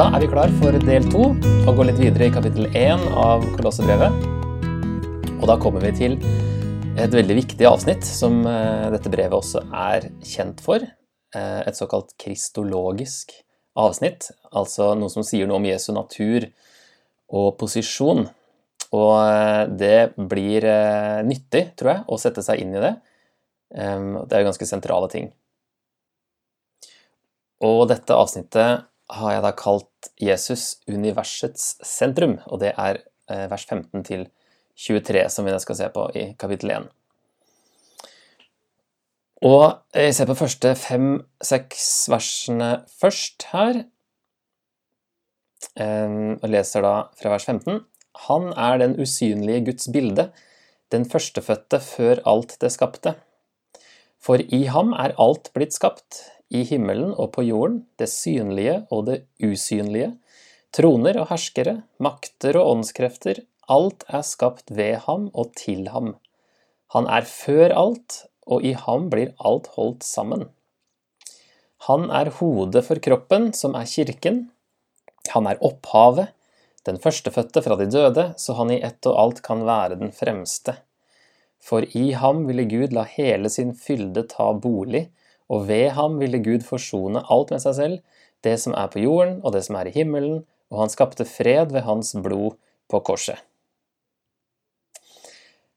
Da 0.00 0.06
er 0.16 0.22
vi 0.22 0.30
klar 0.32 0.48
for 0.62 0.72
del 0.80 1.04
to 1.12 1.26
og 1.68 1.74
går 1.76 1.90
litt 1.90 1.98
videre 2.00 2.30
i 2.30 2.32
kapittel 2.32 2.70
én 2.72 3.02
av 3.20 3.42
Kolossebrevet. 3.52 4.14
Og 5.34 5.44
da 5.50 5.58
kommer 5.60 5.84
vi 5.84 5.90
til 5.98 6.14
et 6.96 7.12
veldig 7.12 7.36
viktig 7.36 7.66
avsnitt 7.68 8.08
som 8.08 8.38
eh, 8.48 8.86
dette 8.94 9.12
brevet 9.12 9.36
også 9.36 9.60
er 9.76 10.06
kjent 10.24 10.64
for. 10.64 10.80
Eh, 10.80 11.60
et 11.68 11.76
såkalt 11.76 12.14
kristologisk 12.16 13.34
avsnitt, 13.76 14.30
altså 14.56 14.94
noe 14.96 15.12
som 15.12 15.26
sier 15.26 15.44
noe 15.50 15.60
om 15.60 15.68
Jesu 15.68 15.92
natur 15.92 16.48
og 17.28 17.58
posisjon. 17.60 18.24
Og 18.96 19.14
eh, 19.20 19.64
det 19.84 19.98
blir 20.16 20.64
nyttig, 21.28 21.74
tror 21.76 21.92
jeg, 21.92 22.06
å 22.08 22.22
sette 22.24 22.46
seg 22.46 22.64
inn 22.64 22.72
i 22.72 22.86
det. 22.88 22.96
Det 23.68 24.32
er 24.32 24.48
ganske 24.48 24.64
sentrale 24.64 25.12
ting. 25.12 25.28
Og 27.68 27.84
dette 27.92 28.16
avsnittet 28.16 28.88
har 29.10 29.34
jeg 29.34 29.44
da 29.44 29.50
kalt 29.56 30.10
Jesus 30.20 30.78
universets 30.88 31.74
sentrum, 31.86 32.38
og 32.46 32.62
det 32.62 32.72
er 32.76 33.02
eh, 33.30 33.46
vers 33.50 33.66
15 33.66 34.06
til 34.06 34.26
23 34.80 35.26
som 35.32 35.46
vi 35.46 35.56
skal 35.60 35.78
se 35.78 35.88
på 35.92 36.06
i 36.16 36.24
kapittel 36.40 36.72
1. 36.76 36.88
Og 39.50 39.64
jeg 39.96 40.14
ser 40.14 40.28
på 40.28 40.36
første 40.36 40.74
fem-seks 40.76 41.86
versene 42.12 42.70
først 43.00 43.48
her, 43.54 43.84
eh, 45.80 46.18
og 46.36 46.48
leser 46.52 46.84
da 46.84 46.94
fra 47.18 47.34
vers 47.34 47.48
15. 47.48 47.82
Han 48.28 48.52
er 48.52 48.78
den 48.82 48.98
usynlige 49.00 49.64
Guds 49.70 49.88
bilde, 49.92 50.30
den 50.92 51.06
førstefødte 51.08 51.80
før 51.80 52.20
alt 52.26 52.56
det 52.60 52.72
skapte. 52.74 53.14
For 54.20 54.42
i 54.42 54.66
ham 54.68 54.92
er 54.92 55.16
alt 55.22 55.48
blitt 55.54 55.72
skapt, 55.72 56.26
i 56.50 56.64
himmelen 56.66 57.12
og 57.14 57.32
på 57.36 57.44
jorden, 57.46 57.84
det 57.98 58.10
synlige 58.10 58.80
og 58.90 59.06
det 59.08 59.20
usynlige, 59.42 60.12
troner 60.74 61.18
og 61.22 61.30
herskere, 61.30 61.80
makter 62.02 62.58
og 62.58 62.76
åndskrefter, 62.76 63.42
alt 63.70 64.04
er 64.08 64.24
skapt 64.26 64.72
ved 64.74 64.98
ham 65.06 65.28
og 65.34 65.54
til 65.58 65.86
ham. 65.94 66.16
Han 66.94 67.06
er 67.06 67.26
før 67.26 67.74
alt, 67.78 68.24
og 68.50 68.64
i 68.66 68.72
ham 68.74 69.06
blir 69.12 69.30
alt 69.46 69.70
holdt 69.76 70.02
sammen. 70.06 70.48
Han 71.86 72.10
er 72.10 72.32
hodet 72.40 72.82
for 72.84 72.98
kroppen, 73.00 73.52
som 73.54 73.76
er 73.78 73.86
kirken. 73.88 74.48
Han 75.30 75.46
er 75.46 75.60
opphavet, 75.64 76.32
den 76.88 76.98
førstefødte 77.00 77.62
fra 77.62 77.76
de 77.76 77.86
døde, 77.92 78.24
så 78.40 78.56
han 78.58 78.72
i 78.72 78.80
ett 78.82 79.06
og 79.06 79.18
alt 79.22 79.42
kan 79.44 79.62
være 79.68 80.00
den 80.00 80.12
fremste. 80.16 80.74
For 81.60 81.84
i 81.96 82.10
ham 82.16 82.46
ville 82.48 82.64
Gud 82.68 82.94
la 82.96 83.04
hele 83.04 83.50
sin 83.52 83.74
fylde 83.76 84.24
ta 84.28 84.48
bolig, 84.56 85.10
og 85.50 85.66
ved 85.68 85.90
ham 85.96 86.18
ville 86.22 86.40
Gud 86.44 86.64
forsone 86.66 87.24
alt 87.28 87.50
med 87.50 87.62
seg 87.64 87.76
selv, 87.76 88.00
det 88.46 88.56
som 88.62 88.74
er 88.78 88.90
på 88.92 89.02
jorden 89.02 89.40
og 89.42 89.54
det 89.56 89.64
som 89.66 89.76
er 89.80 89.90
i 89.90 89.94
himmelen, 89.94 90.44
og 90.70 90.84
han 90.84 90.92
skapte 90.92 91.26
fred 91.28 91.74
ved 91.74 91.84
hans 91.84 92.14
blod 92.22 92.56
på 92.90 93.02
korset. 93.06 93.40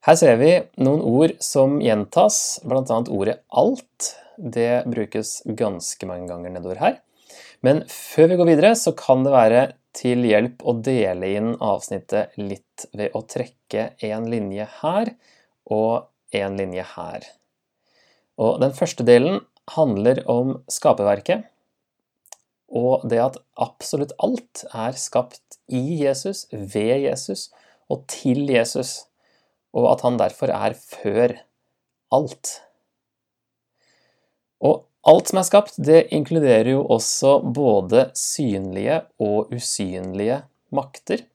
Her 0.04 0.18
ser 0.20 0.36
vi 0.36 0.52
noen 0.84 1.00
ord 1.08 1.38
som 1.44 1.78
gjentas, 1.82 2.60
bl.a. 2.68 2.84
ordet 2.84 3.40
'alt'. 3.48 4.10
Det 4.38 4.84
brukes 4.90 5.44
ganske 5.46 6.08
mange 6.10 6.28
ganger 6.28 6.52
nedover 6.52 6.80
her. 6.82 6.98
Men 7.64 7.84
før 7.88 8.28
vi 8.34 8.38
går 8.40 8.50
videre, 8.50 8.74
så 8.76 8.92
kan 8.92 9.24
det 9.24 9.32
være 9.32 9.62
til 9.96 10.26
hjelp 10.28 10.66
å 10.66 10.74
dele 10.84 11.30
inn 11.38 11.54
avsnittet 11.62 12.36
litt 12.42 12.88
ved 12.92 13.14
å 13.16 13.22
trekke 13.30 13.94
en 14.10 14.28
linje 14.28 14.68
her 14.82 15.14
og 15.72 16.10
en 16.36 16.58
linje 16.60 16.84
her. 16.96 17.30
Og 18.42 18.60
Den 18.60 18.74
første 18.76 19.06
delen 19.08 19.40
handler 19.72 20.20
om 20.30 20.58
skaperverket 20.72 21.48
og 22.74 23.06
det 23.10 23.20
at 23.22 23.40
absolutt 23.62 24.16
alt 24.24 24.64
er 24.74 24.98
skapt 24.98 25.60
i 25.70 26.02
Jesus, 26.02 26.48
ved 26.52 27.06
Jesus 27.06 27.52
og 27.92 28.06
til 28.10 28.48
Jesus, 28.50 29.06
og 29.74 29.92
at 29.94 30.02
han 30.06 30.18
derfor 30.18 30.54
er 30.54 30.74
før 30.78 31.36
alt. 32.14 32.56
Og 34.64 34.86
alt 35.06 35.30
som 35.30 35.42
er 35.42 35.48
skapt, 35.48 35.78
det 35.78 36.08
inkluderer 36.16 36.72
jo 36.74 36.86
også 36.96 37.36
både 37.54 38.08
synlige 38.18 39.04
og 39.22 39.54
usynlige 39.54 40.42
makter. 40.74 41.26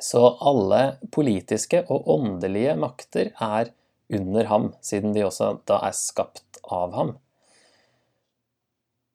Så 0.00 0.22
alle 0.40 0.96
politiske 1.12 1.82
og 1.92 2.08
åndelige 2.14 2.76
makter 2.80 3.34
er 3.36 3.74
under 4.12 4.46
ham, 4.50 4.70
siden 4.84 5.14
de 5.14 5.24
også 5.26 5.54
da 5.68 5.80
er 5.86 5.96
skapt 5.96 6.60
av 6.64 6.94
ham. 6.96 7.16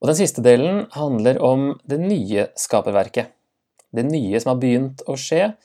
Og 0.02 0.12
Den 0.12 0.20
siste 0.20 0.44
delen 0.46 0.86
handler 0.94 1.40
om 1.42 1.80
det 1.88 1.98
nye 2.02 2.50
skaperverket. 2.60 3.32
Det 3.96 4.04
nye 4.06 4.40
som 4.42 4.54
har 4.54 4.60
begynt 4.62 5.02
å 5.08 5.16
skje 5.18 5.56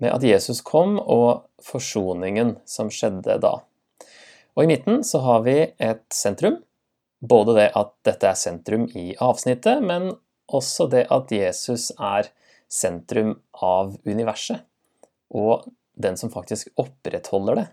med 0.00 0.14
at 0.14 0.24
Jesus 0.24 0.62
kom, 0.64 0.96
og 0.98 1.44
forsoningen 1.62 2.56
som 2.68 2.88
skjedde 2.90 3.36
da. 3.42 3.58
Og 4.56 4.64
I 4.64 4.70
midten 4.72 5.04
så 5.06 5.20
har 5.24 5.44
vi 5.44 5.58
et 5.76 6.06
sentrum. 6.14 6.58
Både 7.20 7.54
det 7.58 7.68
at 7.76 7.92
dette 8.08 8.30
er 8.30 8.38
sentrum 8.40 8.88
i 8.96 9.12
avsnittet, 9.20 9.84
men 9.84 10.14
også 10.50 10.88
det 10.90 11.04
at 11.12 11.30
Jesus 11.30 11.90
er 12.00 12.32
sentrum 12.70 13.36
av 13.60 13.92
universet. 14.08 14.64
Og 15.30 15.68
den 16.00 16.16
som 16.16 16.32
faktisk 16.32 16.72
opprettholder 16.80 17.60
det. 17.60 17.66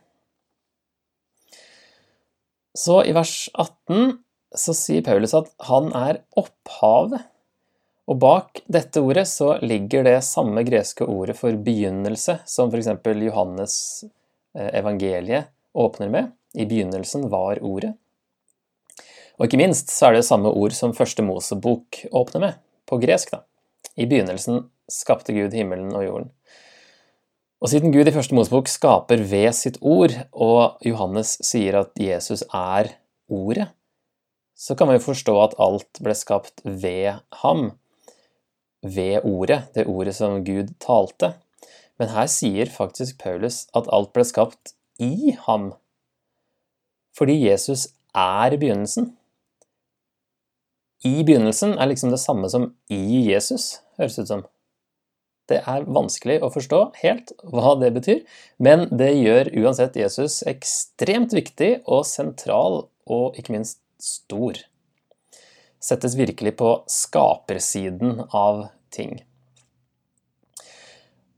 Så 2.77 3.01
i 3.09 3.13
vers 3.15 3.49
18 3.53 4.19
så 4.55 4.73
sier 4.77 5.01
Paulus 5.05 5.33
at 5.37 5.49
han 5.65 5.89
er 5.97 6.21
opphavet. 6.37 7.25
Og 8.07 8.19
bak 8.21 8.61
dette 8.71 9.01
ordet 9.03 9.25
så 9.27 9.55
ligger 9.65 10.05
det 10.05 10.19
samme 10.23 10.61
greske 10.67 11.07
ordet 11.09 11.35
for 11.39 11.57
begynnelse, 11.57 12.37
som 12.45 12.69
f.eks. 12.71 12.91
Johannes 13.25 13.77
eh, 14.55 14.69
evangeliet 14.79 15.49
åpner 15.73 16.13
med. 16.13 16.29
I 16.53 16.67
begynnelsen 16.69 17.27
var 17.33 17.59
ordet. 17.65 17.95
Og 19.37 19.45
ikke 19.45 19.59
minst 19.59 19.91
så 19.93 20.07
er 20.07 20.17
det 20.17 20.27
samme 20.29 20.53
ord 20.53 20.73
som 20.77 20.95
første 20.97 21.25
Mosebok 21.25 22.05
åpner 22.15 22.45
med, 22.45 22.61
på 22.89 23.01
gresk. 23.01 23.33
da. 23.33 23.43
I 23.97 24.05
begynnelsen 24.05 24.67
skapte 24.89 25.33
Gud 25.35 25.53
himmelen 25.57 25.91
og 25.97 26.05
jorden. 26.05 26.31
Og 27.57 27.71
siden 27.71 27.93
Gud 27.93 28.05
i 28.05 28.13
første 28.13 28.35
Mosebok 28.37 28.69
skaper 28.69 29.23
ved 29.31 29.49
sitt 29.57 29.79
ord, 29.81 30.13
og 30.31 30.77
Johannes 30.85 31.39
sier 31.41 31.79
at 31.79 31.95
Jesus 31.97 32.43
er 32.53 32.91
ordet, 33.33 33.71
så 34.57 34.75
kan 34.77 34.89
vi 34.89 34.97
jo 34.97 35.05
forstå 35.07 35.33
at 35.41 35.55
alt 35.61 36.01
ble 36.01 36.13
skapt 36.17 36.61
ved 36.65 37.17
ham. 37.41 37.71
Ved 38.85 39.25
ordet, 39.25 39.63
det 39.73 39.87
ordet 39.89 40.15
som 40.17 40.43
Gud 40.45 40.73
talte. 40.81 41.33
Men 41.97 42.13
her 42.13 42.29
sier 42.29 42.69
faktisk 42.69 43.17
Paulus 43.21 43.65
at 43.77 43.89
alt 43.93 44.13
ble 44.13 44.25
skapt 44.25 44.73
i 45.01 45.33
ham. 45.47 45.71
Fordi 47.17 47.39
Jesus 47.41 47.87
er 48.13 48.53
begynnelsen. 48.57 49.15
I 51.05 51.23
begynnelsen 51.25 51.73
er 51.77 51.89
liksom 51.89 52.13
det 52.13 52.21
samme 52.21 52.49
som 52.49 52.71
i 52.89 53.25
Jesus, 53.31 53.79
høres 53.97 54.17
ut 54.21 54.29
som. 54.29 54.45
Det 55.47 55.61
er 55.63 55.85
vanskelig 55.87 56.41
å 56.43 56.51
forstå 56.51 56.79
helt 57.01 57.31
hva 57.47 57.75
det 57.79 57.93
betyr, 57.95 58.23
men 58.59 58.87
det 58.91 59.13
gjør 59.15 59.51
uansett 59.63 59.95
Jesus 59.99 60.41
ekstremt 60.47 61.35
viktig 61.35 61.77
og 61.85 62.03
sentral, 62.07 62.87
og 63.07 63.37
ikke 63.39 63.55
minst 63.55 63.79
stor. 64.03 64.59
Settes 65.79 66.17
virkelig 66.19 66.57
på 66.59 66.73
skapersiden 66.91 68.25
av 68.35 68.67
ting. 68.91 69.21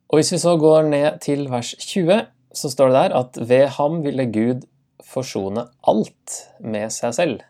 Og 0.09 0.17
Hvis 0.17 0.33
vi 0.33 0.41
så 0.41 0.55
går 0.57 0.89
ned 0.89 1.19
til 1.21 1.45
vers 1.51 1.75
20, 1.77 2.25
så 2.57 2.71
står 2.73 2.89
det 2.89 3.01
der 3.03 3.15
at 3.19 3.37
ved 3.49 3.67
ham 3.77 4.01
ville 4.01 4.25
Gud 4.25 4.65
forsone 5.05 5.67
alt 5.85 6.39
med 6.59 6.89
seg 6.93 7.13
selv. 7.13 7.43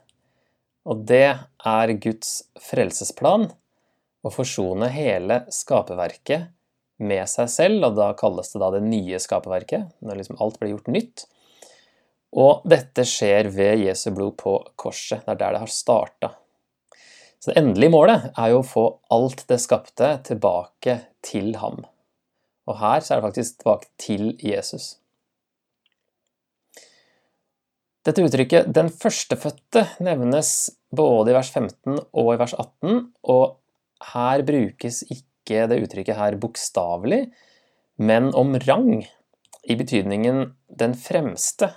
Og 0.84 1.06
det 1.08 1.38
er 1.40 1.94
Guds 2.04 2.42
frelsesplan 2.60 3.48
å 4.26 4.32
forsone 4.34 4.90
hele 4.92 5.44
skaperverket 5.54 6.50
med 7.00 7.24
seg 7.32 7.50
selv, 7.52 7.86
og 7.88 8.00
da 8.00 8.12
kalles 8.20 8.52
det 8.52 8.62
da 8.62 8.72
det 8.76 8.84
nye 8.84 9.20
skaperverket, 9.22 9.94
når 10.04 10.20
liksom 10.20 10.40
alt 10.44 10.60
blir 10.60 10.74
gjort 10.76 10.92
nytt. 10.92 11.26
Og 12.40 12.66
dette 12.70 13.06
skjer 13.08 13.50
ved 13.54 13.86
Jesu 13.86 14.10
blod 14.14 14.36
på 14.38 14.60
korset. 14.78 15.24
Det 15.26 15.34
er 15.34 15.40
der 15.40 15.56
det 15.56 15.64
har 15.64 15.74
starta. 15.74 16.34
Så 17.40 17.54
det 17.54 17.62
endelige 17.62 17.94
målet 17.94 18.28
er 18.36 18.52
jo 18.52 18.60
å 18.60 18.68
få 18.68 18.86
alt 19.16 19.46
det 19.50 19.62
skapte 19.64 20.12
tilbake 20.28 21.00
til 21.26 21.54
ham. 21.62 21.86
Og 22.70 22.78
her 22.82 23.00
så 23.02 23.16
er 23.16 23.22
det 23.22 23.30
faktisk 23.30 23.62
tilbake 23.62 23.90
til 24.02 24.34
Jesus. 24.44 24.98
Dette 28.06 28.24
uttrykket 28.24 28.70
'den 28.74 28.90
førstefødte' 28.90 30.02
nevnes 30.04 30.72
både 30.96 31.32
i 31.32 31.36
vers 31.36 31.50
15 31.52 32.00
og 32.14 32.34
i 32.34 32.38
vers 32.40 32.54
18, 32.54 33.14
og 33.24 33.58
her 34.14 34.44
brukes 34.48 35.04
ikke 35.12 35.68
det 35.70 35.82
uttrykket 35.84 36.18
her 36.18 36.38
bokstavelig, 36.40 37.24
men 38.00 38.30
om 38.38 38.56
rang, 38.68 39.04
i 39.70 39.76
betydningen 39.76 40.54
den 40.80 40.94
fremste, 40.98 41.74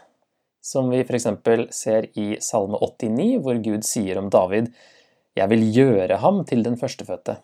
som 0.63 0.91
vi 0.93 1.03
f.eks. 1.03 1.27
ser 1.75 2.07
i 2.19 2.37
Salme 2.41 2.79
89, 2.79 3.41
hvor 3.43 3.59
Gud 3.65 3.83
sier 3.85 4.21
om 4.21 4.31
David 4.31 4.71
Jeg 5.37 5.49
vil 5.51 5.65
gjøre 5.75 6.21
ham 6.23 6.45
til 6.47 6.63
den 6.63 6.77
førstefødte. 6.79 7.41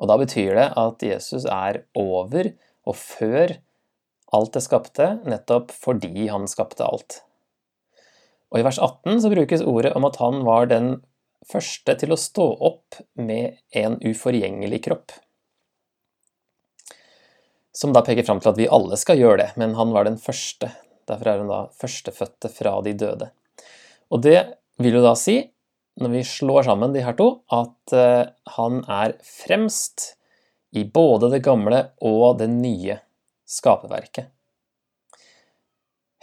Og 0.00 0.10
da 0.10 0.16
betyr 0.18 0.56
det 0.56 0.68
at 0.80 1.02
Jesus 1.04 1.44
er 1.44 1.82
over 1.98 2.50
og 2.86 2.96
før 2.96 3.58
alt 4.34 4.56
det 4.56 4.64
skapte, 4.64 5.08
nettopp 5.28 5.70
fordi 5.74 6.26
han 6.30 6.48
skapte 6.50 6.86
alt. 6.86 7.20
Og 8.50 8.60
i 8.60 8.64
vers 8.66 8.78
18 8.78 9.20
så 9.22 9.30
brukes 9.30 9.62
ordet 9.66 9.92
om 9.98 10.06
at 10.08 10.18
han 10.22 10.42
var 10.46 10.70
den 10.70 10.96
første 11.48 11.94
til 12.00 12.14
å 12.14 12.20
stå 12.20 12.46
opp 12.68 12.98
med 13.20 13.60
en 13.76 13.98
uforgjengelig 14.02 14.82
kropp. 14.86 15.14
Som 17.74 17.94
da 17.94 18.04
peker 18.06 18.26
fram 18.26 18.40
til 18.42 18.52
at 18.52 18.60
vi 18.60 18.70
alle 18.70 18.98
skal 19.00 19.18
gjøre 19.18 19.40
det, 19.42 19.48
men 19.60 19.74
han 19.78 19.94
var 19.94 20.06
den 20.06 20.20
første. 20.20 20.70
Derfor 21.08 21.30
er 21.30 21.42
han 21.42 21.50
da 21.50 21.62
førstefødte 21.80 22.50
fra 22.54 22.76
de 22.86 22.94
døde. 22.98 23.30
Og 24.14 24.22
det 24.22 24.38
vil 24.82 24.98
jo 24.98 25.04
da 25.04 25.14
si, 25.18 25.40
når 26.00 26.12
vi 26.14 26.22
slår 26.26 26.68
sammen 26.68 26.94
de 26.94 27.02
her 27.06 27.16
to, 27.18 27.28
at 27.54 27.94
eh, 27.94 28.30
han 28.56 28.82
er 28.90 29.16
fremst 29.26 30.14
i 30.74 30.82
både 30.86 31.30
det 31.34 31.42
gamle 31.46 31.80
og 32.02 32.40
det 32.40 32.50
nye 32.50 32.98
skaperverket. 33.46 34.33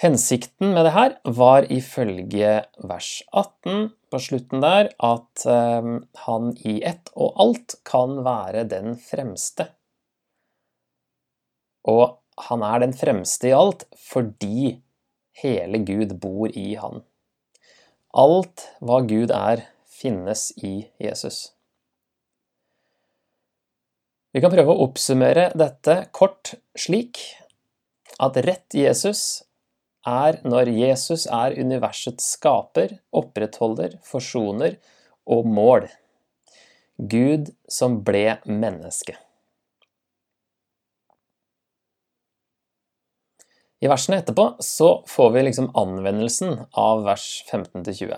Hensikten 0.01 0.71
med 0.73 0.87
det 0.87 0.95
her 0.95 1.11
var 1.37 1.67
ifølge 1.69 2.53
vers 2.89 3.09
18 3.37 3.91
på 4.09 4.19
slutten 4.25 4.63
der 4.63 4.87
at 4.97 5.43
eh, 5.45 5.89
han 6.23 6.47
i 6.57 6.79
ett 6.89 7.11
og 7.13 7.37
alt 7.43 7.75
kan 7.85 8.15
være 8.25 8.63
den 8.71 8.95
fremste. 8.97 9.67
Og 11.85 12.17
han 12.47 12.65
er 12.65 12.81
den 12.81 12.95
fremste 12.97 13.51
i 13.51 13.53
alt 13.53 13.85
fordi 14.07 14.71
hele 15.43 15.83
Gud 15.85 16.17
bor 16.23 16.49
i 16.49 16.73
han. 16.81 17.03
Alt 18.17 18.65
hva 18.81 19.03
Gud 19.05 19.29
er, 19.29 19.67
finnes 19.85 20.47
i 20.57 20.87
Jesus. 20.97 21.51
Vi 24.33 24.41
kan 24.41 24.49
prøve 24.49 24.73
å 24.73 24.87
oppsummere 24.87 25.51
dette 25.53 25.99
kort 26.09 26.55
slik 26.73 27.21
at 28.17 28.41
rett 28.41 28.81
Jesus 28.81 29.43
er 30.07 30.39
når 30.47 30.71
Jesus 30.73 31.27
er 31.29 31.57
universets 31.59 32.33
skaper, 32.35 32.97
opprettholder, 33.13 33.97
forsoner 34.05 34.77
og 35.25 35.45
mål. 35.45 35.87
Gud 36.97 37.51
som 37.69 38.01
ble 38.05 38.39
menneske. 38.45 39.17
I 43.81 43.89
versene 43.89 44.19
etterpå 44.21 44.51
så 44.61 44.99
får 45.09 45.31
vi 45.33 45.47
liksom 45.47 45.71
anvendelsen 45.77 46.67
av 46.77 47.01
vers 47.07 47.25
15-20. 47.49 48.13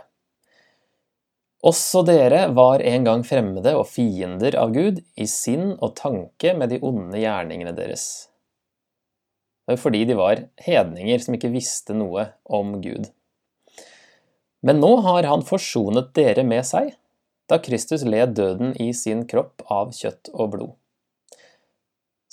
Også 1.64 2.02
dere 2.04 2.50
var 2.52 2.84
en 2.84 3.08
gang 3.08 3.24
fremmede 3.24 3.72
og 3.80 3.88
fiender 3.88 4.58
av 4.60 4.74
Gud 4.76 5.00
i 5.16 5.28
sinn 5.32 5.78
og 5.78 5.96
tanke 5.96 6.52
med 6.60 6.74
de 6.74 6.82
onde 6.84 7.22
gjerningene 7.22 7.72
deres 7.78 8.33
fordi 9.80 10.04
de 10.10 10.18
var 10.20 10.46
hedninger 10.60 11.22
som 11.24 11.38
ikke 11.38 11.54
visste 11.54 11.96
noe 11.96 12.28
om 12.44 12.78
Gud. 12.84 13.08
Men 14.64 14.80
nå 14.80 14.94
har 15.04 15.28
han 15.28 15.44
forsonet 15.48 16.14
dere 16.16 16.46
med 16.48 16.64
seg, 16.68 16.94
da 17.52 17.60
Kristus 17.64 18.06
led 18.08 18.36
døden 18.38 18.72
i 18.80 18.94
sin 18.96 19.26
kropp 19.28 19.64
av 19.72 19.92
kjøtt 19.96 20.32
og 20.34 20.54
blod. 20.56 20.74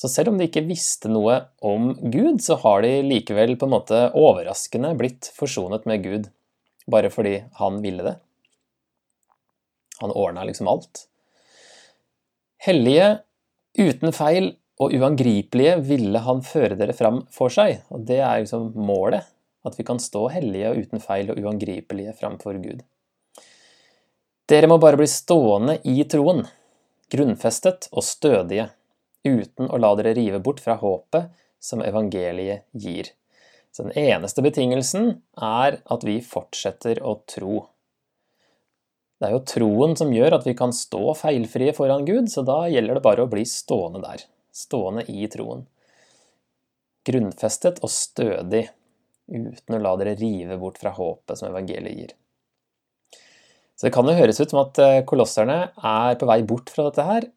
Så 0.00 0.08
selv 0.08 0.30
om 0.30 0.38
de 0.40 0.46
ikke 0.48 0.64
visste 0.64 1.10
noe 1.12 1.34
om 1.66 1.90
Gud, 1.98 2.38
så 2.40 2.56
har 2.62 2.80
de 2.86 2.92
likevel 3.04 3.56
på 3.60 3.66
en 3.68 3.74
måte 3.74 3.98
overraskende 4.16 4.94
blitt 4.96 5.28
forsonet 5.36 5.84
med 5.90 6.06
Gud, 6.06 6.30
bare 6.90 7.10
fordi 7.12 7.42
han 7.58 7.82
ville 7.84 8.06
det. 8.06 8.14
Han 10.00 10.14
ordna 10.16 10.46
liksom 10.48 10.70
alt. 10.72 11.04
Hellige, 12.64 13.18
uten 13.76 14.14
feil, 14.16 14.54
og 14.80 14.94
uangripelige 14.96 15.74
ville 15.84 16.22
han 16.24 16.40
føre 16.44 16.76
dere 16.78 16.96
fram 16.96 17.20
for 17.34 17.52
seg. 17.52 17.82
Og 17.92 18.06
det 18.08 18.22
er 18.24 18.40
liksom 18.40 18.72
målet. 18.80 19.28
At 19.60 19.76
vi 19.76 19.84
kan 19.84 19.98
stå 20.00 20.24
hellige 20.32 20.70
og 20.70 20.78
uten 20.80 21.02
feil 21.04 21.34
og 21.34 21.40
uangripelige 21.42 22.14
framfor 22.16 22.56
Gud. 22.62 22.80
Dere 24.48 24.70
må 24.70 24.78
bare 24.80 24.96
bli 24.96 25.06
stående 25.06 25.76
i 25.86 26.00
troen, 26.10 26.40
grunnfestet 27.12 27.90
og 27.92 28.06
stødige, 28.06 28.70
uten 29.20 29.68
å 29.68 29.78
la 29.78 29.92
dere 30.00 30.14
rive 30.16 30.40
bort 30.40 30.64
fra 30.64 30.78
håpet 30.80 31.28
som 31.60 31.84
evangeliet 31.84 32.64
gir. 32.72 33.12
Så 33.70 33.84
den 33.84 33.92
eneste 34.00 34.42
betingelsen 34.42 35.12
er 35.36 35.78
at 35.84 36.08
vi 36.08 36.16
fortsetter 36.24 37.04
å 37.04 37.18
tro. 37.28 37.66
Det 39.20 39.28
er 39.28 39.36
jo 39.36 39.44
troen 39.44 39.92
som 40.00 40.10
gjør 40.16 40.40
at 40.40 40.48
vi 40.48 40.56
kan 40.56 40.72
stå 40.72 41.12
feilfrie 41.20 41.76
foran 41.76 42.08
Gud, 42.08 42.32
så 42.32 42.42
da 42.48 42.62
gjelder 42.72 42.96
det 42.96 43.04
bare 43.04 43.28
å 43.28 43.30
bli 43.30 43.44
stående 43.46 44.00
der 44.08 44.24
stående 44.52 45.04
i 45.10 45.26
troen. 45.32 45.66
Grunnfestet 47.06 47.80
og 47.84 47.92
stødig, 47.92 48.66
uten 49.30 49.76
å 49.76 49.82
la 49.82 49.94
dere 50.00 50.16
rive 50.18 50.58
bort 50.60 50.80
fra 50.82 50.92
håpet 50.96 51.38
som 51.38 51.48
evangeliet 51.50 51.96
gir. 51.96 52.16
Så 53.80 53.88
det 53.88 53.94
kan 53.94 54.04
jo 54.04 54.12
høres 54.12 54.40
ut 54.42 54.50
som 54.52 54.60
at 54.60 54.78
eh, 54.82 55.02
kolosserne 55.08 55.70
er 55.72 56.18
på 56.20 56.26
vei 56.28 56.42
bort 56.44 56.68
fra 56.68 56.90
dette 56.90 57.06
her, 57.06 57.28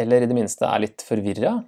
eller 0.00 0.24
i 0.24 0.28
det 0.30 0.36
minste 0.36 0.64
er 0.68 0.80
litt 0.86 1.04
forvirra. 1.04 1.58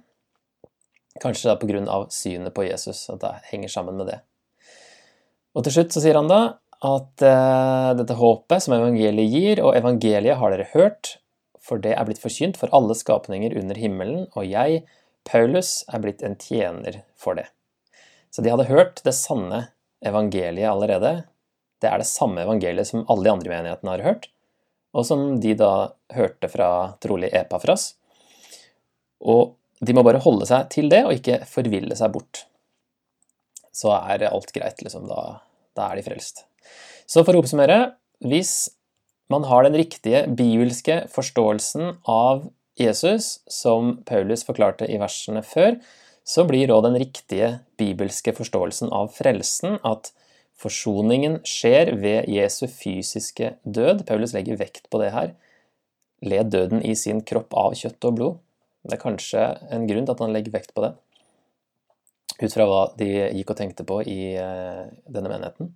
Kanskje 1.21 1.51
da 1.51 1.59
pga. 1.59 1.99
synet 2.09 2.55
på 2.55 2.65
Jesus, 2.65 3.03
at 3.13 3.21
det 3.21 3.35
henger 3.51 3.69
sammen 3.69 3.99
med 3.99 4.09
det. 4.09 4.19
Og 5.53 5.65
til 5.65 5.75
slutt 5.75 5.93
så 5.93 6.01
sier 6.01 6.17
han 6.17 6.29
da 6.29 6.41
at 6.79 7.25
uh, 7.25 7.91
dette 7.99 8.15
håpet 8.15 8.63
som 8.63 8.75
evangeliet 8.77 9.33
gir, 9.33 9.61
og 9.65 9.75
evangeliet 9.75 10.39
har 10.39 10.53
dere 10.53 10.69
hørt, 10.71 11.17
for 11.63 11.81
det 11.83 11.93
er 11.95 12.07
blitt 12.07 12.21
forkynt 12.21 12.57
for 12.59 12.71
alle 12.75 12.95
skapninger 12.97 13.55
under 13.59 13.77
himmelen, 13.79 14.25
og 14.33 14.47
jeg, 14.47 14.83
Paulus, 15.27 15.83
er 15.91 16.01
blitt 16.03 16.23
en 16.25 16.37
tjener 16.39 17.01
for 17.19 17.37
det. 17.39 17.49
Så 18.31 18.43
de 18.45 18.51
hadde 18.53 18.69
hørt 18.69 19.01
det 19.05 19.15
sanne 19.17 19.67
evangeliet 20.05 20.69
allerede. 20.69 21.13
Det 21.81 21.89
er 21.89 22.01
det 22.01 22.09
samme 22.09 22.43
evangeliet 22.45 22.87
som 22.89 23.05
alle 23.09 23.25
de 23.25 23.33
andre 23.33 23.53
menighetene 23.53 23.95
har 23.95 24.05
hørt, 24.05 24.29
og 24.95 25.05
som 25.05 25.25
de 25.41 25.53
da 25.57 25.91
hørte 26.15 26.49
fra 26.51 26.69
trolig 27.03 27.29
Epafras. 27.35 27.93
Og 29.19 29.55
de 29.79 29.95
må 29.95 30.03
bare 30.03 30.21
holde 30.23 30.47
seg 30.49 30.69
til 30.73 30.89
det, 30.91 31.03
og 31.05 31.15
ikke 31.15 31.41
forville 31.47 31.95
seg 31.95 32.11
bort. 32.15 32.45
Så 33.75 33.93
er 33.95 34.27
alt 34.27 34.51
greit, 34.55 34.81
liksom. 34.83 35.05
Da, 35.07 35.39
da 35.77 35.89
er 35.89 35.99
de 35.99 36.05
frelst. 36.07 36.43
Så 37.09 37.23
for 37.23 37.35
å 37.35 37.43
oppsummere, 37.43 37.93
hvis 38.25 38.69
man 39.29 39.45
har 39.45 39.65
den 39.65 39.77
riktige 39.77 40.25
bibelske 40.27 41.03
forståelsen 41.13 41.99
av 42.09 42.47
Jesus, 42.79 43.39
som 43.51 43.97
Paulus 44.07 44.45
forklarte 44.47 44.87
i 44.89 44.97
versene 45.01 45.43
før, 45.45 45.77
så 46.23 46.45
blir 46.47 46.71
òg 46.71 46.85
den 46.85 46.97
riktige 47.01 47.51
bibelske 47.79 48.33
forståelsen 48.37 48.91
av 48.93 49.11
frelsen 49.15 49.79
at 49.87 50.11
forsoningen 50.59 51.39
skjer 51.47 51.93
ved 51.99 52.29
Jesu 52.29 52.65
fysiske 52.67 53.53
død. 53.63 54.05
Paulus 54.07 54.35
legger 54.35 54.59
vekt 54.59 54.89
på 54.91 55.01
det 55.01 55.11
her. 55.15 55.33
Led 56.25 56.51
døden 56.53 56.83
i 56.85 56.95
sin 56.99 57.23
kropp 57.25 57.55
av 57.57 57.75
kjøtt 57.79 58.09
og 58.09 58.17
blod. 58.17 58.39
Det 58.85 58.95
er 58.95 59.03
kanskje 59.03 59.45
en 59.73 59.87
grunn 59.89 60.07
til 60.07 60.15
at 60.15 60.23
han 60.23 60.33
legger 60.35 60.55
vekt 60.55 60.73
på 60.75 60.83
det, 60.85 60.93
ut 62.39 62.53
fra 62.53 62.65
hva 62.69 62.83
de 62.99 63.09
gikk 63.35 63.51
og 63.51 63.57
tenkte 63.59 63.83
på 63.87 63.99
i 64.07 64.19
eh, 64.39 64.85
denne 65.11 65.31
menigheten. 65.31 65.73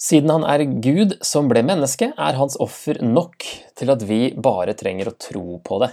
Siden 0.00 0.32
han 0.32 0.46
er 0.48 0.64
Gud 0.80 1.18
som 1.26 1.50
ble 1.50 1.60
menneske, 1.66 2.12
er 2.16 2.38
hans 2.38 2.56
offer 2.62 3.02
nok 3.04 3.44
til 3.76 3.92
at 3.92 4.04
vi 4.08 4.30
bare 4.32 4.72
trenger 4.78 5.10
å 5.10 5.18
tro 5.20 5.58
på 5.64 5.80
det. 5.82 5.90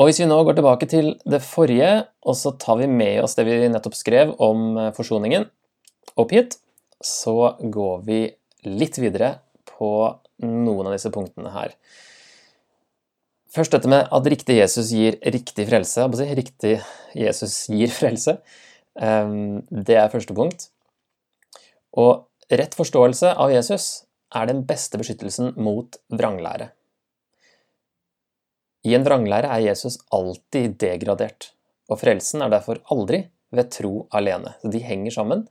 Og 0.00 0.08
Hvis 0.08 0.22
vi 0.22 0.30
nå 0.30 0.38
går 0.48 0.56
tilbake 0.56 0.88
til 0.88 1.10
det 1.28 1.42
forrige, 1.44 1.90
og 2.24 2.36
så 2.40 2.54
tar 2.56 2.78
vi 2.80 2.88
med 2.88 3.20
oss 3.20 3.36
det 3.36 3.44
vi 3.44 3.68
nettopp 3.68 3.98
skrev 3.98 4.32
om 4.40 4.78
eh, 4.80 4.94
forsoningen, 4.96 5.44
opp 6.16 6.32
hit, 6.32 6.56
så 7.04 7.52
går 7.60 8.00
vi 8.06 8.22
litt 8.64 8.96
videre 9.00 9.34
på 9.68 9.92
noen 10.40 10.88
av 10.88 10.96
disse 10.96 11.12
punktene 11.12 11.52
her. 11.52 11.76
Først 13.52 13.74
dette 13.74 13.90
med 13.90 14.08
at 14.08 14.32
riktig 14.32 14.56
Jesus 14.56 14.92
gir 14.94 15.16
riktig 15.20 15.66
frelse. 15.68 16.06
Riktig 16.38 16.76
Jesus 17.18 17.64
gir 17.68 17.92
frelse. 17.92 18.38
Ehm, 19.00 19.66
det 19.68 19.96
er 19.98 20.12
første 20.12 20.36
punkt. 20.36 20.70
Og 21.98 22.26
rett 22.50 22.76
forståelse 22.76 23.34
av 23.34 23.52
Jesus 23.54 24.04
er 24.34 24.46
den 24.46 24.62
beste 24.66 24.98
beskyttelsen 25.00 25.54
mot 25.58 25.98
vranglære. 26.14 26.70
I 28.86 28.94
en 28.96 29.04
vranglære 29.04 29.50
er 29.50 29.66
Jesus 29.66 29.98
alltid 30.14 30.78
degradert, 30.80 31.50
og 31.90 32.00
frelsen 32.00 32.44
er 32.44 32.52
derfor 32.52 32.80
aldri 32.94 33.26
ved 33.52 33.72
tro 33.74 34.06
alene. 34.14 34.54
Så 34.62 34.70
de 34.72 34.80
henger 34.84 35.14
sammen. 35.14 35.48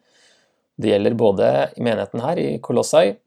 Det 0.80 0.94
gjelder 0.94 1.18
både 1.20 1.50
i 1.76 1.84
menigheten 1.84 2.24
her, 2.24 2.40
i 2.40 2.60
Kolossai. 2.64 3.18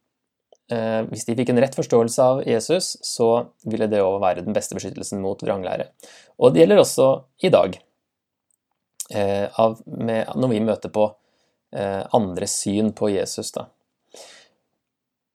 Eh, 0.72 1.00
hvis 1.10 1.26
de 1.28 1.36
fikk 1.36 1.52
en 1.52 1.60
rett 1.60 1.76
forståelse 1.76 2.24
av 2.24 2.42
Jesus, 2.48 2.94
så 3.04 3.28
ville 3.68 3.90
det 3.92 4.00
òg 4.02 4.18
være 4.22 4.44
den 4.46 4.56
beste 4.56 4.76
beskyttelsen 4.78 5.20
mot 5.22 5.42
vranglære. 5.44 5.90
Og 6.40 6.54
det 6.54 6.62
gjelder 6.62 6.80
også 6.80 7.08
i 7.44 7.50
dag, 7.52 7.76
eh, 9.12 9.46
når 9.52 10.48
vi 10.48 10.64
møter 10.64 10.88
på 10.94 11.10
Eh, 11.72 12.06
andre 12.12 12.46
syn 12.46 12.92
på 12.92 13.08
Jesus. 13.08 13.52
Da. 13.52 13.66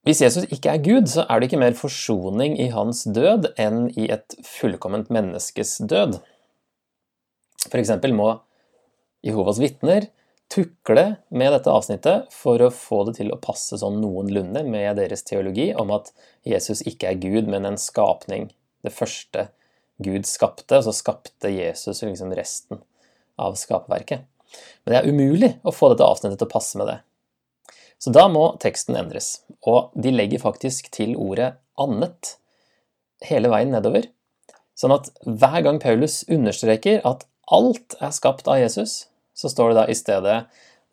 Hvis 0.05 0.21
Jesus 0.21 0.45
ikke 0.53 0.75
er 0.75 0.83
Gud, 0.85 1.09
så 1.09 1.25
er 1.25 1.39
det 1.39 1.49
ikke 1.49 1.61
mer 1.63 1.77
forsoning 1.77 2.59
i 2.61 2.69
hans 2.71 3.07
død 3.09 3.49
enn 3.59 3.87
i 3.97 4.05
et 4.13 4.37
fullkomment 4.45 5.09
menneskes 5.13 5.79
død. 5.89 6.19
For 7.65 7.81
eksempel 7.81 8.13
må 8.15 8.29
Jehovas 9.25 9.57
vitner 9.59 10.11
tukle 10.53 11.17
med 11.33 11.51
dette 11.51 11.73
avsnittet 11.73 12.29
for 12.31 12.61
å 12.61 12.69
få 12.71 13.01
det 13.09 13.17
til 13.17 13.33
å 13.33 13.41
passe 13.41 13.81
sånn 13.81 13.97
noenlunde 13.99 14.61
med 14.63 15.01
deres 15.01 15.25
teologi 15.27 15.71
om 15.75 15.91
at 15.97 16.13
Jesus 16.47 16.85
ikke 16.87 17.11
er 17.11 17.19
Gud, 17.19 17.49
men 17.49 17.65
en 17.67 17.81
skapning. 17.81 18.51
Det 18.85 18.93
første 18.93 19.49
Gud 20.05 20.29
skapte, 20.29 20.77
og 20.77 20.85
så 20.85 20.93
skapte 20.95 21.49
Jesus 21.51 22.05
liksom 22.05 22.31
resten 22.37 22.85
av 23.41 23.57
skaperverket. 23.59 24.29
Men 24.83 24.93
det 24.93 24.99
er 24.99 25.11
umulig 25.11 25.51
å 25.63 25.73
få 25.75 25.91
dette 25.91 26.07
avsnittet 26.07 26.41
til 26.41 26.49
å 26.49 26.53
passe 26.53 26.79
med 26.79 26.89
det. 26.91 26.97
Så 27.97 28.13
da 28.13 28.27
må 28.29 28.51
teksten 28.61 28.97
endres, 28.97 29.41
og 29.65 29.93
de 29.97 30.13
legger 30.13 30.43
faktisk 30.43 30.91
til 30.93 31.15
ordet 31.17 31.55
'annet' 31.77 32.35
hele 33.25 33.49
veien 33.49 33.73
nedover. 33.73 34.05
Sånn 34.77 34.93
at 34.93 35.09
hver 35.25 35.63
gang 35.65 35.79
Paulus 35.81 36.21
understreker 36.29 37.01
at 37.05 37.25
alt 37.49 37.95
er 37.99 38.13
skapt 38.13 38.47
av 38.47 38.59
Jesus, 38.61 39.07
så 39.33 39.49
står 39.49 39.71
det 39.71 39.79
da 39.79 39.85
i 39.89 39.97
stedet 39.97 40.37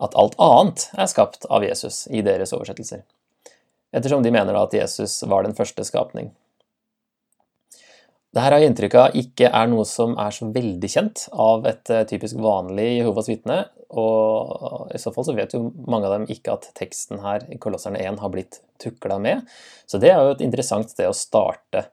at 0.04 0.16
alt 0.18 0.38
annet 0.42 0.88
er 0.97 1.11
skapt 1.11 1.44
av 1.52 1.64
Jesus 1.64 2.06
i 2.09 2.23
deres 2.25 2.54
oversettelser. 2.56 3.04
Ettersom 3.94 4.25
de 4.25 4.33
mener 4.35 4.56
da 4.56 4.64
at 4.66 4.75
Jesus 4.75 5.21
var 5.28 5.44
den 5.44 5.54
første 5.54 5.85
skapning. 5.87 6.33
Dette 8.35 8.43
har 8.50 8.57
jeg 8.59 8.67
inntrykk 8.67 8.95
av 8.99 9.12
ikke 9.14 9.47
er 9.47 9.69
noe 9.71 9.85
som 9.87 10.17
er 10.19 10.33
så 10.35 10.49
veldig 10.50 10.88
kjent 10.91 11.21
av 11.38 11.69
et 11.71 11.91
eh, 11.95 12.03
typisk 12.11 12.41
vanlig 12.43 12.88
Jehovas 12.97 13.29
vitne. 13.31 13.61
Og 13.95 14.91
i 14.91 14.99
så 14.99 15.12
fall 15.14 15.29
så 15.29 15.37
vet 15.37 15.55
jo 15.55 15.69
mange 15.87 16.09
av 16.09 16.17
dem 16.17 16.25
ikke 16.35 16.57
at 16.57 16.67
teksten 16.75 17.23
her 17.23 17.45
i 17.55 17.61
Kolosserne 17.62 18.00
1 18.03 18.19
har 18.19 18.33
blitt 18.35 18.59
tukla 18.83 19.21
med. 19.23 19.45
Så 19.87 20.00
det 20.03 20.11
er 20.11 20.19
jo 20.19 20.33
et 20.35 20.43
interessant 20.43 20.91
sted 20.91 21.07
å 21.07 21.14
starte 21.14 21.85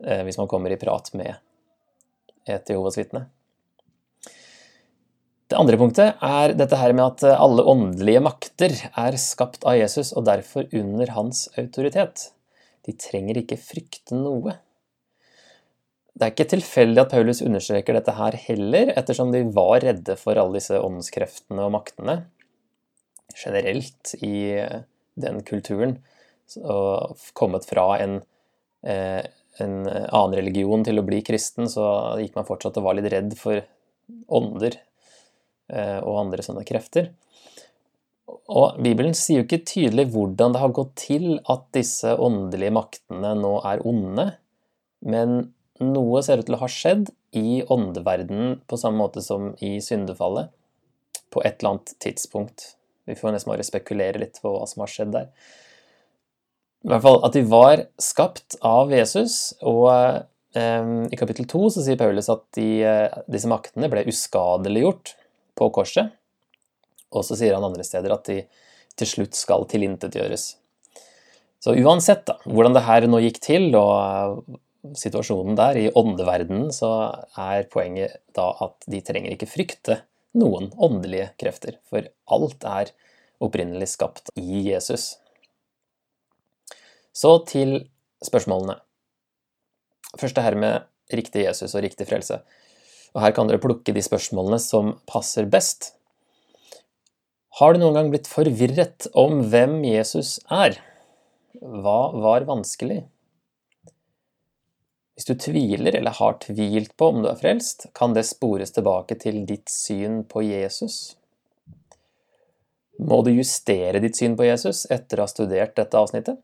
eh, 0.00 0.22
hvis 0.24 0.40
man 0.40 0.48
kommer 0.48 0.72
i 0.72 0.80
prat 0.80 1.12
med 1.20 1.36
et 2.48 2.72
Jehovas 2.72 2.96
vitne. 2.96 3.26
Det 5.52 5.60
andre 5.60 5.76
punktet 5.76 6.24
er 6.24 6.56
dette 6.56 6.80
her 6.80 6.96
med 6.96 7.10
at 7.10 7.26
alle 7.34 7.66
åndelige 7.68 8.24
makter 8.24 8.72
er 8.88 9.20
skapt 9.20 9.68
av 9.68 9.76
Jesus 9.76 10.14
og 10.14 10.24
derfor 10.30 10.64
under 10.72 11.12
hans 11.12 11.44
autoritet. 11.60 12.30
De 12.88 12.96
trenger 12.96 13.44
ikke 13.44 13.60
frykte 13.60 14.16
noe. 14.16 14.56
Det 16.20 16.26
er 16.26 16.34
ikke 16.34 16.50
tilfeldig 16.52 17.00
at 17.00 17.12
Paulus 17.14 17.38
understreker 17.40 17.96
dette 17.96 18.12
her 18.12 18.34
heller, 18.42 18.90
ettersom 18.92 19.30
de 19.32 19.40
var 19.56 19.78
redde 19.80 20.18
for 20.20 20.36
alle 20.36 20.58
disse 20.58 20.76
åndskreftene 20.76 21.64
og 21.64 21.72
maktene 21.78 22.18
generelt 23.40 24.10
i 24.20 24.50
eh, 24.60 24.82
den 25.16 25.38
kulturen. 25.48 25.94
Og 26.60 27.16
kommet 27.38 27.64
fra 27.64 27.86
en, 28.04 28.18
eh, 28.84 29.22
en 29.64 29.74
annen 29.88 30.34
religion 30.36 30.84
til 30.84 31.00
å 31.00 31.04
bli 31.06 31.22
kristen, 31.24 31.70
så 31.72 31.86
gikk 32.20 32.36
man 32.36 32.48
fortsatt 32.48 32.76
og 32.76 32.84
var 32.90 32.98
litt 32.98 33.08
redd 33.14 33.32
for 33.40 33.62
ånder 34.28 34.76
eh, 34.76 36.00
og 36.02 36.18
andre 36.26 36.44
sånne 36.44 36.66
krefter. 36.68 37.14
Og 38.50 38.76
Bibelen 38.82 39.16
sier 39.16 39.40
jo 39.40 39.46
ikke 39.46 39.62
tydelig 39.70 40.10
hvordan 40.12 40.52
det 40.52 40.60
har 40.66 40.76
gått 40.76 40.92
til 41.00 41.38
at 41.48 41.64
disse 41.72 42.12
åndelige 42.12 42.76
maktene 42.76 43.32
nå 43.40 43.54
er 43.72 43.80
onde, 43.88 44.26
men 45.00 45.54
noe 45.80 46.22
ser 46.24 46.40
ut 46.40 46.48
til 46.48 46.56
å 46.56 46.62
ha 46.62 46.68
skjedd 46.70 47.10
i 47.36 47.60
åndeverdenen 47.62 48.58
på 48.68 48.78
samme 48.80 49.00
måte 49.00 49.22
som 49.24 49.52
i 49.64 49.78
syndefallet, 49.84 50.50
på 51.30 51.42
et 51.46 51.60
eller 51.60 51.76
annet 51.76 51.92
tidspunkt. 52.02 52.72
Vi 53.06 53.16
får 53.18 53.34
nesten 53.34 53.52
bare 53.52 53.66
spekulere 53.66 54.20
litt 54.22 54.40
på 54.42 54.52
hva 54.52 54.66
som 54.68 54.82
har 54.84 54.90
skjedd 54.90 55.12
der. 55.14 55.28
I 56.80 56.90
hvert 56.90 57.04
fall 57.04 57.20
at 57.26 57.36
de 57.36 57.44
var 57.48 57.84
skapt 58.00 58.56
av 58.66 58.92
Jesus, 58.92 59.52
og 59.60 59.90
eh, 60.56 60.92
i 61.12 61.18
kapittel 61.20 61.48
to 61.50 61.68
så 61.72 61.84
sier 61.84 61.98
Paulus 62.00 62.30
at 62.32 62.46
de, 62.56 62.68
eh, 62.86 63.18
disse 63.30 63.50
maktene 63.50 63.90
ble 63.92 64.06
uskadeliggjort 64.10 65.14
på 65.60 65.70
korset. 65.76 66.16
Og 67.10 67.26
så 67.26 67.36
sier 67.38 67.56
han 67.56 67.66
andre 67.66 67.84
steder 67.86 68.14
at 68.14 68.26
de 68.30 68.42
til 68.98 69.08
slutt 69.08 69.38
skal 69.38 69.66
tilintetgjøres. 69.70 70.54
Så 71.60 71.76
uansett 71.76 72.24
da, 72.28 72.38
hvordan 72.48 72.74
det 72.76 72.86
her 72.86 73.06
nå 73.10 73.20
gikk 73.26 73.40
til, 73.44 73.68
og 73.76 74.40
situasjonen 74.96 75.58
der, 75.58 75.76
i 75.76 75.90
åndeverdenen, 75.96 76.70
så 76.74 76.90
er 77.38 77.68
poenget 77.72 78.20
da 78.36 78.50
at 78.64 78.88
de 78.90 79.02
trenger 79.04 79.34
ikke 79.34 79.50
frykte 79.50 80.00
noen 80.38 80.70
åndelige 80.78 81.32
krefter, 81.40 81.78
for 81.90 82.06
alt 82.30 82.66
er 82.68 82.92
opprinnelig 83.42 83.90
skapt 83.94 84.30
i 84.38 84.66
Jesus. 84.68 85.16
Så 87.12 87.34
til 87.48 87.90
spørsmålene. 88.24 88.78
Først 90.20 90.36
det 90.36 90.44
her 90.44 90.56
med 90.58 90.86
riktig 91.14 91.44
Jesus 91.46 91.74
og 91.74 91.84
riktig 91.84 92.06
frelse. 92.08 92.40
Og 93.14 93.24
Her 93.24 93.34
kan 93.34 93.48
dere 93.50 93.62
plukke 93.62 93.94
de 93.94 94.02
spørsmålene 94.04 94.60
som 94.62 94.94
passer 95.10 95.48
best. 95.50 95.94
Har 97.58 97.74
du 97.74 97.80
noen 97.82 97.96
gang 97.98 98.10
blitt 98.12 98.30
forvirret 98.30 99.08
om 99.18 99.42
hvem 99.50 99.80
Jesus 99.88 100.38
er? 100.46 100.78
Hva 101.58 102.12
var 102.14 102.46
vanskelig? 102.46 103.02
Hvis 105.20 105.28
du 105.28 105.34
tviler 105.36 105.92
eller 105.98 106.16
har 106.16 106.38
tvilt 106.40 106.94
på 106.96 107.10
om 107.12 107.18
du 107.20 107.26
er 107.28 107.36
frelst, 107.36 107.90
kan 107.92 108.14
det 108.16 108.22
spores 108.24 108.70
tilbake 108.72 109.18
til 109.20 109.42
ditt 109.44 109.68
syn 109.68 110.22
på 110.24 110.40
Jesus. 110.46 110.94
Må 113.04 113.18
du 113.26 113.28
justere 113.34 114.00
ditt 114.00 114.16
syn 114.16 114.32
på 114.32 114.46
Jesus 114.46 114.86
etter 114.88 115.20
å 115.20 115.26
ha 115.26 115.28
studert 115.28 115.74
dette 115.76 116.00
avsnittet? 116.00 116.38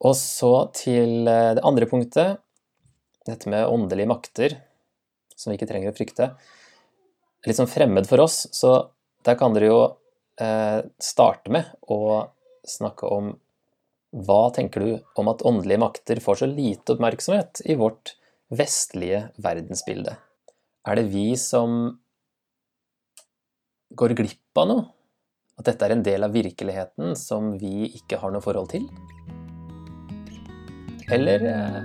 Og 0.00 0.16
så 0.16 0.52
til 0.78 1.28
eh, 1.28 1.50
det 1.58 1.66
andre 1.68 1.90
punktet, 1.90 2.40
dette 3.28 3.52
med 3.52 3.68
åndelige 3.68 4.08
makter, 4.08 4.56
som 5.36 5.52
vi 5.52 5.58
ikke 5.58 5.68
trenger 5.68 5.92
å 5.92 5.98
frykte. 5.98 6.30
Litt 7.44 7.60
sånn 7.60 7.68
fremmed 7.68 8.08
for 8.08 8.24
oss, 8.24 8.46
så 8.56 8.78
der 9.28 9.36
kan 9.36 9.52
dere 9.52 9.68
jo 9.68 9.82
eh, 10.40 10.80
starte 11.04 11.52
med 11.52 11.68
å 11.84 12.30
snakke 12.64 13.12
om 13.12 13.34
hva 14.12 14.48
tenker 14.56 14.80
du 14.80 14.92
om 15.20 15.28
at 15.28 15.44
åndelige 15.46 15.82
makter 15.82 16.20
får 16.24 16.40
så 16.40 16.48
lite 16.48 16.94
oppmerksomhet 16.94 17.60
i 17.68 17.76
vårt 17.76 18.14
vestlige 18.48 19.26
verdensbilde? 19.44 20.16
Er 20.88 20.96
det 20.96 21.10
vi 21.12 21.36
som 21.36 21.98
går 23.98 24.16
glipp 24.16 24.62
av 24.62 24.70
noe? 24.70 24.86
At 25.58 25.68
dette 25.68 25.84
er 25.84 25.96
en 25.96 26.04
del 26.06 26.24
av 26.24 26.32
virkeligheten 26.32 27.16
som 27.18 27.56
vi 27.60 27.90
ikke 27.98 28.20
har 28.22 28.32
noe 28.32 28.44
forhold 28.44 28.70
til? 28.72 28.86
Eller 31.12 31.44
eh, 31.50 31.80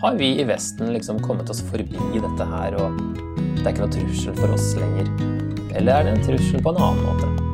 har 0.00 0.16
vi 0.18 0.32
i 0.40 0.46
Vesten 0.48 0.94
liksom 0.94 1.20
kommet 1.22 1.50
oss 1.50 1.60
forbi 1.66 1.98
dette 2.22 2.46
her, 2.54 2.78
og 2.78 2.98
det 3.58 3.66
er 3.66 3.74
ikke 3.74 3.84
noe 3.84 3.96
trussel 3.98 4.38
for 4.38 4.54
oss 4.54 4.70
lenger? 4.78 5.12
Eller 5.76 5.92
er 5.98 6.08
det 6.08 6.16
en 6.16 6.26
trussel 6.30 6.64
på 6.64 6.74
en 6.74 6.82
annen 6.88 7.04
måte? 7.04 7.47